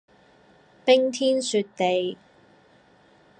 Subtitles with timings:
[0.83, 2.17] 冰天雪地